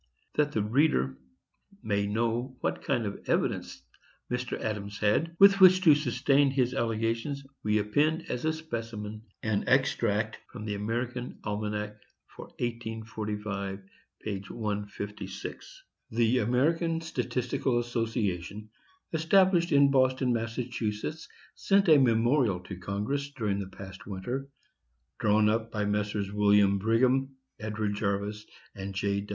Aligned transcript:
That 0.33 0.53
the 0.53 0.63
reader 0.63 1.15
may 1.83 2.07
know 2.07 2.57
what 2.61 2.81
kind 2.83 3.05
of 3.05 3.29
evidence 3.29 3.83
Mr. 4.31 4.59
Adams 4.59 4.97
had 4.97 5.35
with 5.37 5.59
which 5.61 5.83
to 5.83 5.93
sustain 5.93 6.49
his 6.49 6.73
allegations, 6.73 7.45
we 7.61 7.77
append, 7.77 8.25
as 8.27 8.43
a 8.43 8.51
specimen, 8.51 9.21
an 9.43 9.63
extract 9.67 10.39
from 10.51 10.65
the 10.65 10.73
American 10.73 11.37
Almanac 11.43 11.97
for 12.35 12.45
1845, 12.47 13.83
p. 14.21 14.39
156. 14.49 15.83
The 16.09 16.39
"American 16.39 16.99
Statistical 17.01 17.77
Association," 17.77 18.71
established 19.13 19.71
in 19.71 19.91
Boston, 19.91 20.33
Mass., 20.33 20.59
sent 21.53 21.89
a 21.89 21.99
memorial 21.99 22.59
to 22.61 22.75
Congress 22.77 23.29
during 23.37 23.59
the 23.59 23.67
past 23.67 24.07
winter, 24.07 24.47
drawn 25.19 25.47
up 25.47 25.69
by 25.69 25.85
Messrs. 25.85 26.31
William 26.33 26.79
Brigham, 26.79 27.35
Edward 27.59 27.93
Jarvis, 27.93 28.47
and 28.73 28.95
J. 28.95 29.27